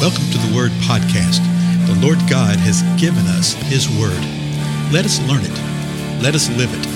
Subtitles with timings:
[0.00, 1.44] Welcome to the Word Podcast.
[1.86, 4.18] The Lord God has given us His Word.
[4.90, 6.22] Let us learn it.
[6.22, 6.86] Let us live it.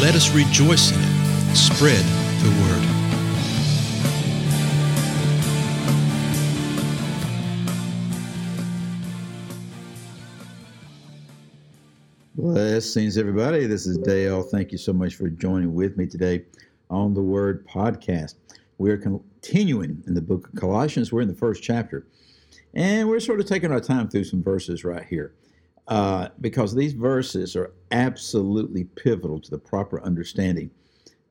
[0.00, 1.56] Let us rejoice in it.
[1.56, 2.04] Spread
[2.44, 2.84] the Word.
[12.36, 13.66] Blessings, everybody.
[13.66, 14.44] This is Dale.
[14.44, 16.44] Thank you so much for joining with me today
[16.88, 18.36] on the Word Podcast.
[18.78, 21.12] We're continuing in the book of Colossians.
[21.12, 22.06] We're in the first chapter,
[22.74, 25.34] and we're sort of taking our time through some verses right here
[25.88, 30.70] uh, because these verses are absolutely pivotal to the proper understanding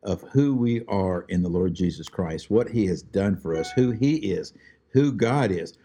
[0.03, 3.71] of who we are in the Lord Jesus Christ, what He has done for us,
[3.71, 4.53] who He is,
[4.89, 5.77] who God is.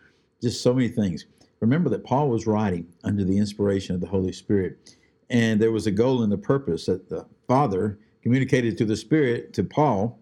[0.43, 1.27] Just so many things.
[1.61, 4.97] Remember that Paul was writing under the inspiration of the Holy Spirit
[5.31, 9.53] and there was a goal and a purpose that the Father communicated to the Spirit,
[9.55, 10.19] to Paul,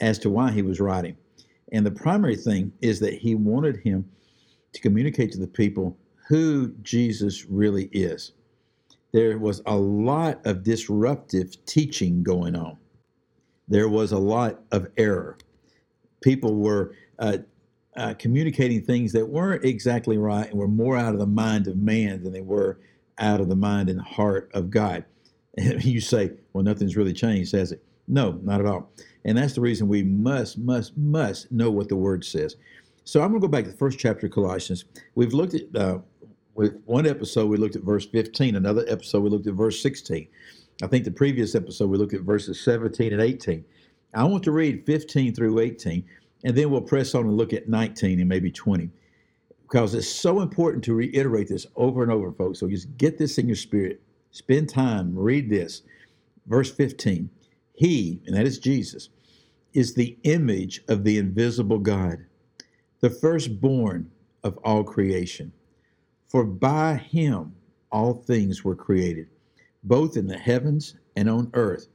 [0.00, 1.16] as to why he was writing.
[1.72, 4.08] And the primary thing is that he wanted him
[4.78, 5.96] to communicate to the people
[6.28, 8.32] who Jesus really is.
[9.12, 12.78] There was a lot of disruptive teaching going on,
[13.66, 15.36] there was a lot of error.
[16.20, 17.38] People were uh,
[17.96, 21.76] uh, communicating things that weren't exactly right and were more out of the mind of
[21.76, 22.80] man than they were
[23.18, 25.04] out of the mind and heart of God.
[25.56, 27.82] And you say, well, nothing's really changed, has it?
[28.08, 28.90] No, not at all.
[29.24, 32.56] And that's the reason we must, must, must know what the word says.
[33.08, 34.84] So I'm going to go back to the first chapter of Colossians.
[35.14, 36.00] We've looked at, uh,
[36.54, 38.54] with one episode, we looked at verse 15.
[38.54, 40.28] Another episode, we looked at verse 16.
[40.82, 43.64] I think the previous episode, we looked at verses 17 and 18.
[44.12, 46.04] I want to read 15 through 18,
[46.44, 48.90] and then we'll press on and look at 19 and maybe 20
[49.62, 52.60] because it's so important to reiterate this over and over, folks.
[52.60, 54.02] So just get this in your spirit.
[54.32, 55.80] Spend time, read this.
[56.46, 57.30] Verse 15
[57.72, 59.08] He, and that is Jesus,
[59.72, 62.26] is the image of the invisible God,
[63.00, 64.10] the firstborn
[64.44, 65.52] of all creation.
[66.26, 67.54] For by him
[67.90, 69.28] all things were created,
[69.82, 71.88] both in the heavens and on earth,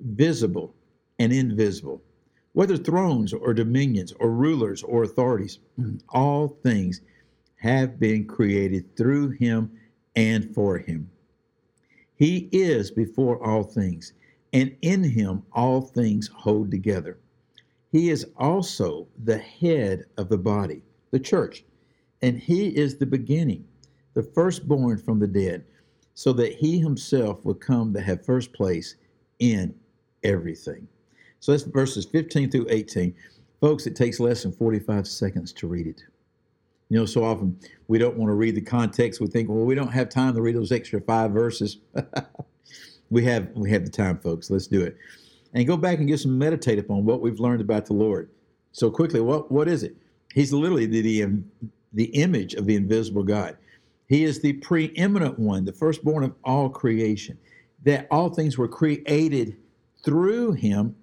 [0.00, 0.74] visible
[1.18, 2.02] and invisible
[2.52, 5.60] whether thrones or dominions or rulers or authorities,
[6.08, 7.00] all things
[7.56, 9.70] have been created through him
[10.16, 11.08] and for him.
[12.16, 14.12] He is before all things,
[14.52, 17.18] and in him all things hold together.
[17.90, 21.64] He is also the head of the body, the church,
[22.22, 23.66] and he is the beginning,
[24.14, 25.64] the firstborn from the dead,
[26.14, 28.96] so that he himself would come to have first place
[29.38, 29.74] in
[30.22, 30.86] everything.
[31.40, 33.14] So that's verses 15 through 18.
[33.60, 36.02] Folks, it takes less than 45 seconds to read it.
[36.90, 37.58] You know, so often
[37.88, 39.20] we don't want to read the context.
[39.20, 41.78] We think, well, we don't have time to read those extra five verses.
[43.10, 44.50] we have we have the time, folks.
[44.50, 44.96] Let's do it.
[45.52, 48.30] And go back and just meditate upon what we've learned about the Lord.
[48.72, 49.96] So quickly, what what is it?
[50.32, 51.44] He's literally the, the, um,
[51.92, 53.56] the image of the invisible God.
[54.06, 57.38] He is the preeminent one, the firstborn of all creation.
[57.84, 59.56] That all things were created
[60.04, 60.94] through him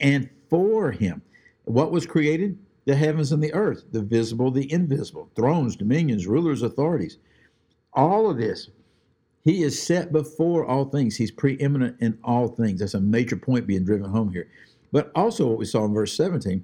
[0.00, 1.22] and for him.
[1.64, 2.58] What was created?
[2.86, 7.18] The heavens and the earth, the visible, the invisible, thrones, dominions, rulers, authorities.
[7.92, 8.70] All of this,
[9.48, 11.16] he is set before all things.
[11.16, 12.80] He's preeminent in all things.
[12.80, 14.50] That's a major point being driven home here.
[14.92, 16.62] But also, what we saw in verse 17,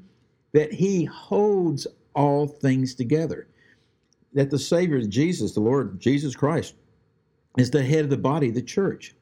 [0.53, 3.49] that he holds all things together.
[4.34, 6.75] That the Savior, Jesus, the Lord Jesus Christ,
[7.56, 9.15] is the head of the body, the church.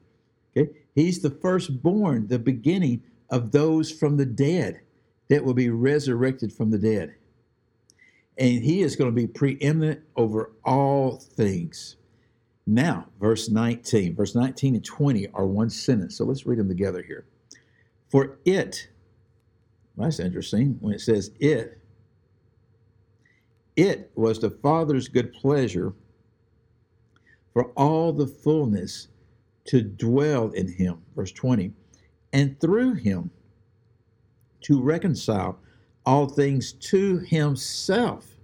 [0.57, 0.69] Okay?
[0.93, 4.81] He's the firstborn, the beginning of those from the dead
[5.29, 7.15] that will be resurrected from the dead.
[8.37, 11.95] And he is going to be preeminent over all things.
[12.65, 16.17] Now, verse 19, verse 19 and 20 are one sentence.
[16.17, 17.25] So let's read them together here.
[18.09, 18.89] For it,
[19.95, 21.79] well, that's interesting when it says it,
[23.75, 25.93] it was the Father's good pleasure
[27.53, 29.07] for all the fullness
[29.65, 31.01] to dwell in him.
[31.15, 31.73] Verse 20
[32.33, 33.29] and through him
[34.61, 35.59] to reconcile
[36.05, 38.35] all things to himself,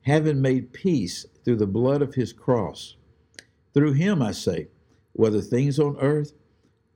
[0.00, 2.96] having made peace through the blood of his cross.
[3.74, 4.68] Through him, I say,
[5.12, 6.32] whether things on earth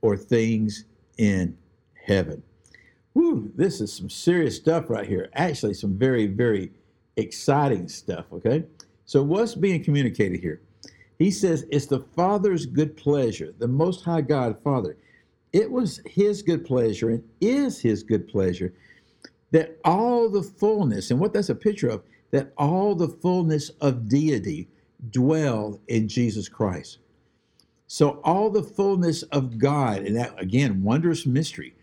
[0.01, 0.85] or things
[1.17, 1.57] in
[2.05, 2.43] heaven.
[3.13, 5.29] Whew, this is some serious stuff right here.
[5.33, 6.71] Actually, some very, very
[7.15, 8.63] exciting stuff, okay?
[9.05, 10.61] So, what's being communicated here?
[11.17, 14.97] He says it's the Father's good pleasure, the Most High God, Father
[15.53, 18.73] it was his good pleasure and is his good pleasure
[19.51, 24.09] that all the fullness, and what that's a picture of, that all the fullness of
[24.09, 24.67] deity
[25.11, 26.99] dwell in Jesus Christ.
[27.87, 31.73] So all the fullness of God, and that again, wondrous mystery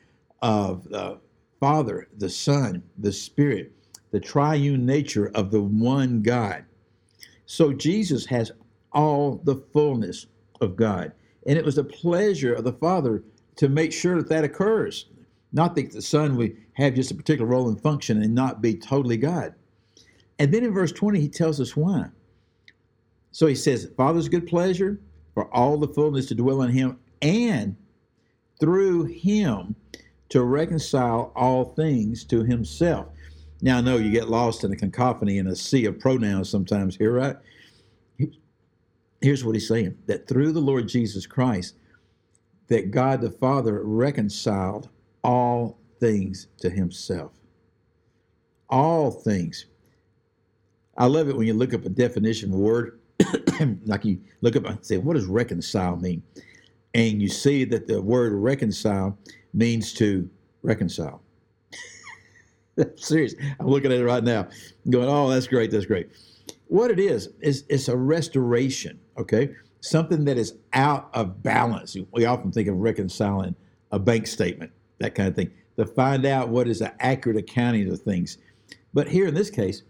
[0.43, 1.19] of the
[1.61, 3.73] Father, the Son, the Spirit,
[4.11, 6.65] the triune nature of the one God.
[7.47, 8.53] So Jesus has
[8.93, 10.27] all the fullness
[10.61, 11.13] of God.
[11.47, 13.23] And it was the pleasure of the Father
[13.57, 15.07] to make sure that that occurs.
[15.53, 18.75] Not that the Son would have just a particular role and function and not be
[18.75, 19.55] totally God.
[20.39, 22.07] And then in verse 20, he tells us why.
[23.35, 25.01] So he says, Father's good pleasure
[25.35, 27.75] for all the fullness to dwell in him and
[28.61, 29.75] through him
[30.29, 33.09] to reconcile all things to himself.
[33.61, 36.95] Now, I know you get lost in a cacophony and a sea of pronouns sometimes
[36.95, 37.35] here, right?
[39.21, 41.75] Here's what he's saying that through the Lord Jesus Christ,
[42.69, 44.91] that God the Father reconciled
[45.25, 47.33] all things to himself.
[48.71, 49.67] All things.
[50.97, 53.01] I love it when you look up a definition of a word,
[53.87, 56.23] like you look up and say, what does reconcile mean?
[56.95, 59.19] And you see that the word reconcile
[59.53, 60.29] means to
[60.63, 61.23] reconcile.
[62.97, 63.35] Serious.
[63.59, 64.49] I'm looking at it right now,
[64.91, 66.11] going, oh, that's great, that's great.
[66.67, 69.51] What it is, is it's a restoration, okay?
[69.81, 71.97] Something that is out of balance.
[72.13, 73.55] We often think of reconciling
[73.93, 77.91] a bank statement, that kind of thing, to find out what is an accurate accounting
[77.91, 78.39] of things.
[78.93, 79.83] But here in this case,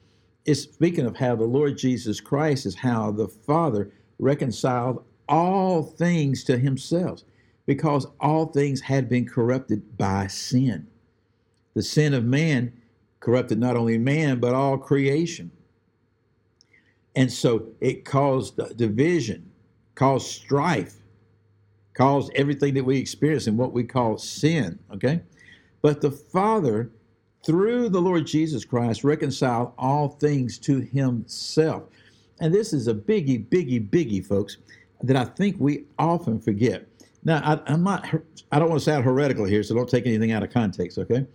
[0.44, 6.44] it's speaking of how the Lord Jesus Christ is how the Father reconciled all things
[6.44, 7.23] to himself
[7.67, 10.87] because all things had been corrupted by sin.
[11.75, 12.73] The sin of man
[13.20, 15.50] corrupted not only man, but all creation.
[17.17, 19.50] And so it caused division,
[19.94, 20.96] caused strife,
[21.94, 25.23] caused everything that we experience in what we call sin, okay?
[25.81, 26.91] But the Father,
[27.44, 31.85] through the Lord Jesus Christ, reconcile all things to himself.
[32.41, 34.58] And this is a biggie, biggie, biggie, folks,
[35.02, 36.87] that I think we often forget.
[37.25, 38.06] Now, I, am not,
[38.52, 41.26] I don't want to sound heretical here, so don't take anything out of context, okay?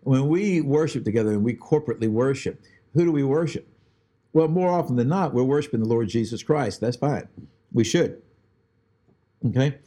[0.00, 2.60] When we worship together and we corporately worship,
[2.94, 3.66] who do we worship?
[4.32, 6.80] Well, more often than not, we're worshiping the Lord Jesus Christ.
[6.80, 7.28] That's fine.
[7.72, 8.20] We should.
[9.46, 9.78] Okay?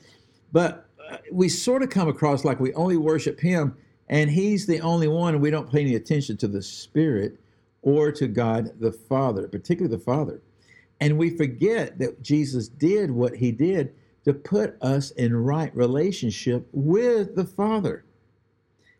[0.51, 0.87] But
[1.31, 3.75] we sort of come across like we only worship Him
[4.09, 7.39] and He's the only one, and we don't pay any attention to the Spirit
[7.81, 10.41] or to God the Father, particularly the Father.
[10.99, 13.93] And we forget that Jesus did what He did
[14.25, 18.03] to put us in right relationship with the Father.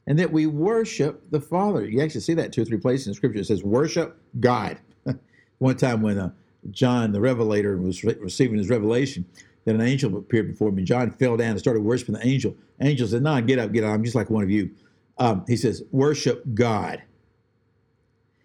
[0.07, 1.83] And that we worship the Father.
[1.83, 3.39] You actually see that two or three places in Scripture.
[3.39, 4.77] It says, worship God.
[5.57, 6.31] One time when uh,
[6.69, 9.25] John, the Revelator, was re- receiving his revelation,
[9.65, 10.85] that an angel appeared before him.
[10.85, 12.55] John fell down and started worshiping the angel.
[12.79, 13.91] Angel said, No, get up, get up.
[13.91, 14.69] I'm just like one of you.
[15.17, 17.03] Um, he says, Worship God.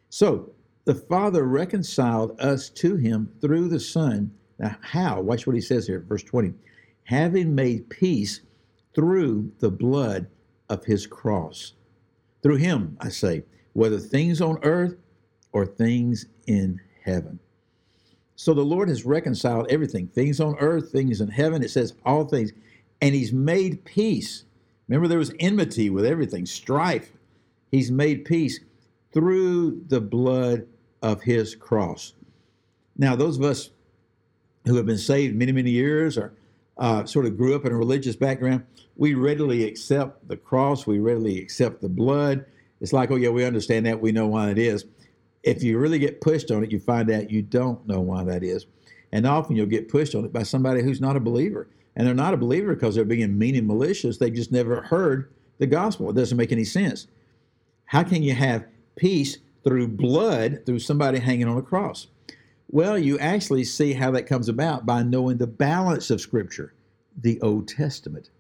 [0.08, 0.52] So
[0.84, 4.32] the Father reconciled us to him through the Son.
[4.58, 5.20] Now, how?
[5.20, 6.54] Watch what he says here, verse 20
[7.04, 8.40] having made peace
[8.94, 10.28] through the blood
[10.68, 11.72] of his cross.
[12.40, 14.94] Through him, I say, whether things on earth
[15.52, 17.40] or things in heaven.
[18.36, 21.64] So the Lord has reconciled everything things on earth, things in heaven.
[21.64, 22.52] It says all things.
[23.02, 24.44] And he's made peace.
[24.90, 27.12] Remember, there was enmity with everything, strife.
[27.70, 28.58] He's made peace
[29.12, 30.66] through the blood
[31.00, 32.14] of his cross.
[32.96, 33.70] Now, those of us
[34.66, 36.34] who have been saved many, many years or
[36.76, 38.64] uh, sort of grew up in a religious background,
[38.96, 42.44] we readily accept the cross, we readily accept the blood.
[42.80, 44.86] It's like, oh, yeah, we understand that, we know why it is.
[45.44, 48.42] If you really get pushed on it, you find out you don't know why that
[48.42, 48.66] is.
[49.12, 51.68] And often you'll get pushed on it by somebody who's not a believer.
[52.00, 54.16] And they're not a believer because they're being mean and malicious.
[54.16, 56.08] They've just never heard the gospel.
[56.08, 57.08] It doesn't make any sense.
[57.84, 58.64] How can you have
[58.96, 62.06] peace through blood through somebody hanging on a cross?
[62.70, 66.72] Well, you actually see how that comes about by knowing the balance of Scripture,
[67.20, 68.30] the Old Testament.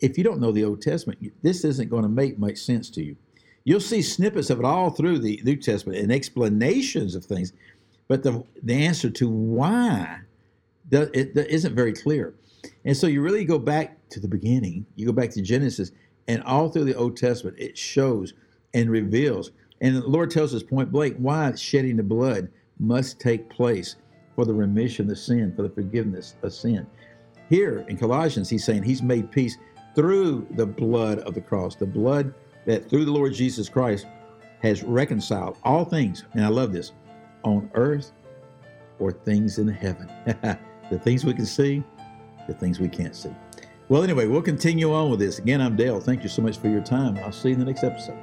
[0.00, 3.04] If you don't know the Old Testament, this isn't going to make much sense to
[3.04, 3.16] you.
[3.64, 7.52] You'll see snippets of it all through the New Testament and explanations of things,
[8.08, 10.20] but the, the answer to why
[10.90, 12.32] it, isn't very clear.
[12.84, 15.92] And so you really go back to the beginning, you go back to Genesis,
[16.28, 18.34] and all through the Old Testament, it shows
[18.74, 19.52] and reveals.
[19.80, 23.96] And the Lord tells us point blank why shedding the blood must take place
[24.34, 26.86] for the remission of sin, for the forgiveness of sin.
[27.48, 29.58] Here in Colossians, he's saying he's made peace
[29.94, 32.32] through the blood of the cross, the blood
[32.64, 34.06] that through the Lord Jesus Christ
[34.62, 36.92] has reconciled all things, and I love this,
[37.42, 38.12] on earth
[38.98, 40.10] or things in heaven.
[40.90, 41.82] the things we can see,
[42.46, 43.34] the things we can't see.
[43.88, 45.38] Well, anyway, we'll continue on with this.
[45.38, 46.00] Again, I'm Dale.
[46.00, 47.18] Thank you so much for your time.
[47.18, 48.18] I'll see you in the next episode.